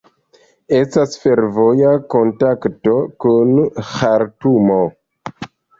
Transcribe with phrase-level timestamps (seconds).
[0.77, 3.55] Estas fervoja kontakto kun
[3.95, 4.85] Ĥartumo.